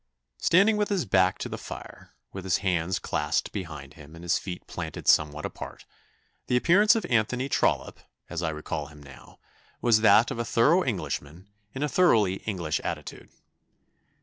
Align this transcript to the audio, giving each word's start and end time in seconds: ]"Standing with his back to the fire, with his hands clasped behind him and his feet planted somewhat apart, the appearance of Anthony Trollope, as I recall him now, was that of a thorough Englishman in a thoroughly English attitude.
]"Standing 0.39 0.77
with 0.77 0.89
his 0.89 1.05
back 1.05 1.37
to 1.37 1.47
the 1.47 1.59
fire, 1.59 2.15
with 2.33 2.43
his 2.43 2.57
hands 2.65 2.97
clasped 2.97 3.51
behind 3.51 3.93
him 3.93 4.15
and 4.15 4.23
his 4.23 4.39
feet 4.39 4.65
planted 4.65 5.07
somewhat 5.07 5.45
apart, 5.45 5.85
the 6.47 6.57
appearance 6.57 6.95
of 6.95 7.05
Anthony 7.05 7.47
Trollope, 7.47 7.99
as 8.27 8.41
I 8.41 8.49
recall 8.49 8.87
him 8.87 9.03
now, 9.03 9.37
was 9.79 10.01
that 10.01 10.31
of 10.31 10.39
a 10.39 10.43
thorough 10.43 10.83
Englishman 10.83 11.49
in 11.75 11.83
a 11.83 11.87
thoroughly 11.87 12.37
English 12.47 12.79
attitude. 12.83 13.29